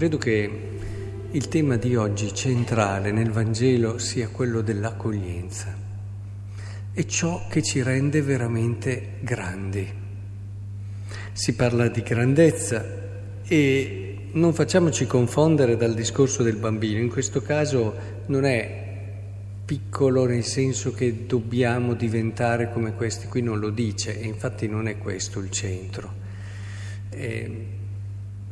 [0.00, 0.50] Credo che
[1.30, 5.76] il tema di oggi centrale nel Vangelo sia quello dell'accoglienza.
[6.90, 9.86] È ciò che ci rende veramente grandi.
[11.32, 12.82] Si parla di grandezza
[13.46, 16.98] e non facciamoci confondere dal discorso del bambino.
[16.98, 17.94] In questo caso
[18.28, 19.04] non è
[19.66, 24.88] piccolo nel senso che dobbiamo diventare come questi, qui non lo dice e infatti non
[24.88, 26.10] è questo il centro.
[27.10, 27.78] Eh,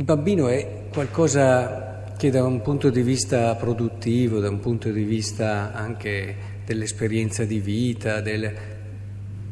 [0.00, 5.02] il bambino è qualcosa che da un punto di vista produttivo, da un punto di
[5.02, 8.50] vista anche dell'esperienza di vita, del...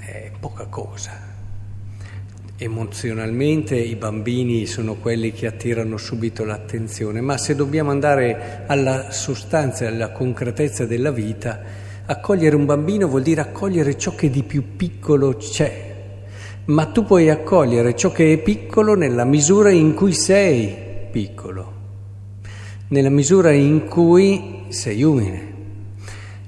[0.00, 1.12] è poca cosa.
[2.56, 9.86] Emozionalmente i bambini sono quelli che attirano subito l'attenzione, ma se dobbiamo andare alla sostanza,
[9.86, 11.60] alla concretezza della vita,
[12.04, 15.91] accogliere un bambino vuol dire accogliere ciò che di più piccolo c'è,
[16.66, 20.74] ma tu puoi accogliere ciò che è piccolo nella misura in cui sei
[21.10, 21.72] piccolo,
[22.88, 25.50] nella misura in cui sei umile.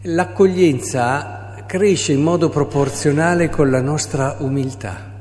[0.03, 5.13] L'accoglienza cresce in modo proporzionale con la nostra umiltà.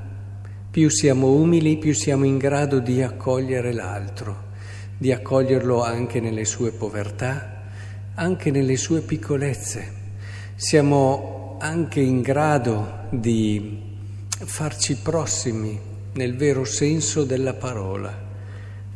[0.70, 4.36] Più siamo umili, più siamo in grado di accogliere l'altro,
[4.98, 7.62] di accoglierlo anche nelle sue povertà,
[8.16, 10.02] anche nelle sue piccolezze.
[10.56, 13.93] Siamo anche in grado di
[14.46, 15.80] farci prossimi
[16.14, 18.32] nel vero senso della parola.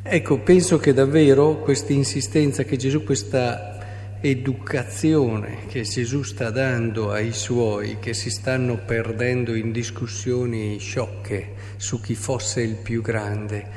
[0.04, 3.78] Ecco, penso che davvero questa insistenza che Gesù, questa
[4.22, 12.02] educazione che Gesù sta dando ai suoi, che si stanno perdendo in discussioni sciocche su
[12.02, 13.68] chi fosse il più grande,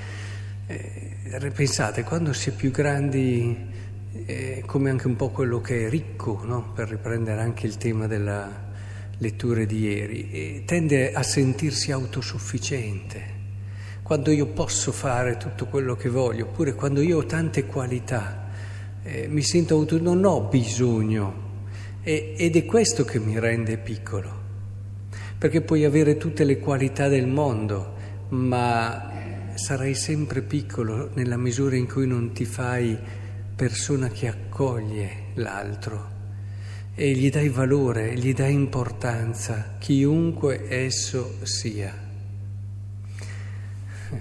[0.67, 3.57] eh, pensate, quando si è più grandi,
[4.27, 6.73] eh, come anche un po' quello che è ricco, no?
[6.75, 8.69] per riprendere anche il tema della
[9.21, 13.39] letture di ieri, tende a sentirsi autosufficiente.
[14.03, 18.49] Quando io posso fare tutto quello che voglio, oppure quando io ho tante qualità,
[19.03, 21.49] eh, mi sento auto, non ho bisogno.
[22.03, 24.39] E, ed è questo che mi rende piccolo.
[25.37, 27.94] Perché puoi avere tutte le qualità del mondo,
[28.31, 29.12] ma
[29.55, 32.97] sarai sempre piccolo nella misura in cui non ti fai
[33.55, 36.19] persona che accoglie l'altro
[37.00, 41.97] e gli dai valore, gli dai importanza, chiunque esso sia.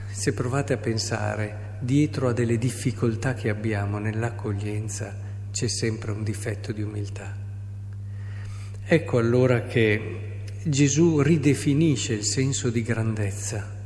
[0.09, 5.13] Se provate a pensare, dietro a delle difficoltà che abbiamo nell'accoglienza
[5.51, 7.35] c'è sempre un difetto di umiltà.
[8.85, 13.78] Ecco allora che Gesù ridefinisce il senso di grandezza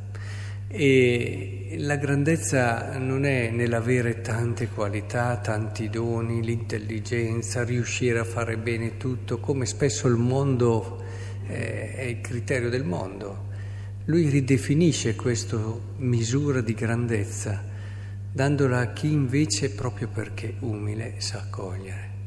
[0.68, 8.96] e la grandezza non è nell'avere tante qualità, tanti doni, l'intelligenza, riuscire a fare bene
[8.96, 11.02] tutto, come spesso il mondo
[11.46, 13.52] eh, è il criterio del mondo.
[14.06, 15.58] Lui ridefinisce questa
[15.96, 17.62] misura di grandezza,
[18.32, 22.23] dandola a chi invece, proprio perché umile, sa accogliere.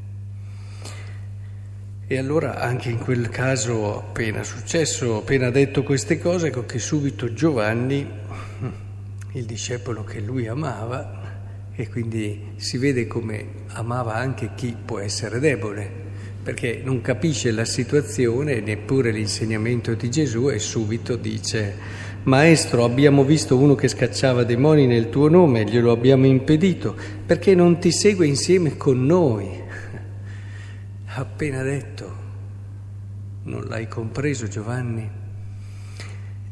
[2.10, 7.34] E allora anche in quel caso appena successo, appena detto queste cose, ecco che subito
[7.34, 8.08] Giovanni,
[9.32, 11.20] il discepolo che lui amava,
[11.76, 15.86] e quindi si vede come amava anche chi può essere debole,
[16.42, 21.74] perché non capisce la situazione, neppure l'insegnamento di Gesù e subito dice,
[22.22, 27.78] Maestro, abbiamo visto uno che scacciava demoni nel tuo nome, glielo abbiamo impedito, perché non
[27.78, 29.66] ti segue insieme con noi?
[31.18, 32.26] Appena detto.
[33.44, 35.10] Non l'hai compreso Giovanni?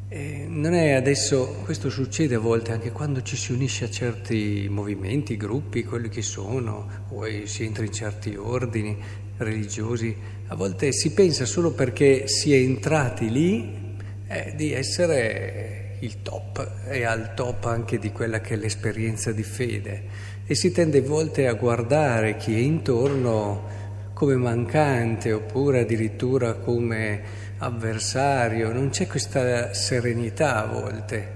[0.08, 4.66] E non è adesso, questo succede a volte anche quando ci si unisce a certi
[4.70, 8.96] movimenti, gruppi, quelli che sono, o si entra in certi ordini
[9.36, 10.16] religiosi,
[10.46, 13.94] a volte si pensa solo perché si è entrati lì
[14.28, 19.42] eh, di essere il top e al top anche di quella che è l'esperienza di
[19.42, 20.04] fede
[20.46, 23.85] e si tende a volte a guardare chi è intorno
[24.16, 27.20] come mancante oppure addirittura come
[27.58, 31.32] avversario, non c'è questa serenità a volte.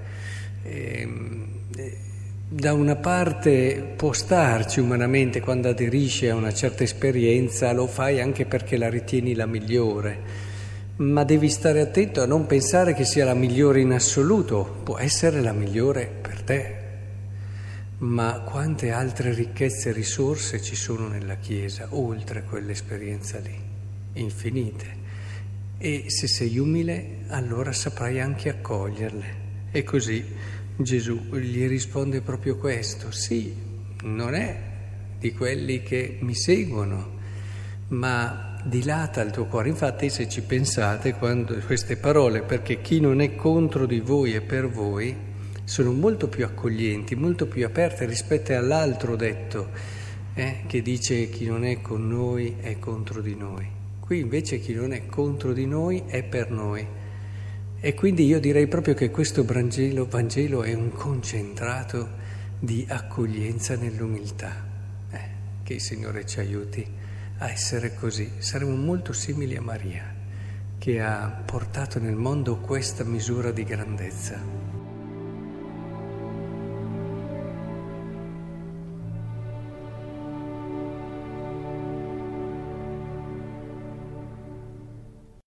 [0.63, 1.49] E, ehm,
[2.49, 8.47] da una parte può starci umanamente quando aderisci a una certa esperienza, lo fai anche
[8.47, 10.19] perché la ritieni la migliore,
[10.97, 15.43] ma devi stare attento a non pensare che sia la migliore in assoluto, può essere
[15.43, 16.80] la migliore per te
[18.01, 23.55] ma quante altre ricchezze e risorse ci sono nella Chiesa, oltre quell'esperienza lì,
[24.15, 24.99] infinite.
[25.77, 29.49] E se sei umile, allora saprai anche accoglierle.
[29.71, 30.25] E così
[30.77, 33.55] Gesù gli risponde proprio questo, sì,
[34.03, 34.69] non è
[35.19, 37.19] di quelli che mi seguono,
[37.89, 39.69] ma dilata il tuo cuore.
[39.69, 44.41] Infatti, se ci pensate, quando queste parole, perché chi non è contro di voi è
[44.41, 45.29] per voi,
[45.71, 49.69] sono molto più accoglienti, molto più aperte rispetto all'altro detto
[50.35, 53.69] eh, che dice chi non è con noi è contro di noi.
[54.01, 56.85] Qui invece chi non è contro di noi è per noi.
[57.79, 62.09] E quindi io direi proprio che questo Vangelo, Vangelo è un concentrato
[62.59, 64.67] di accoglienza nell'umiltà.
[65.13, 65.21] Eh,
[65.63, 66.85] che il Signore ci aiuti
[67.39, 68.29] a essere così.
[68.39, 70.13] Saremo molto simili a Maria,
[70.79, 74.80] che ha portato nel mondo questa misura di grandezza.